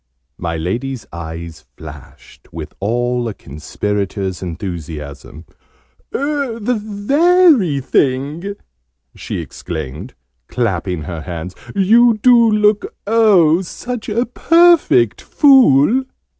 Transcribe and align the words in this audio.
My 0.39 0.57
Lady's 0.57 1.05
eyes 1.13 1.63
flashed 1.77 2.51
with 2.51 2.73
all 2.79 3.27
a 3.27 3.35
Conspirator's 3.35 4.41
enthusiasm. 4.41 5.45
"The 6.11 6.81
very 6.83 7.79
thing!" 7.81 8.55
she 9.13 9.37
exclaimed, 9.37 10.15
clapping 10.47 11.03
her 11.03 11.21
hands. 11.21 11.53
"You 11.75 12.17
do 12.17 12.49
look, 12.49 12.95
oh, 13.05 13.61
such 13.61 14.09
a 14.09 14.25
perfect 14.25 15.21
Fool!" 15.21 16.05